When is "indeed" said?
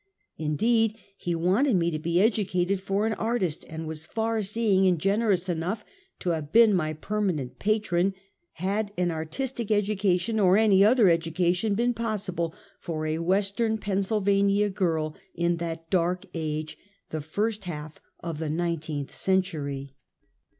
0.39-0.97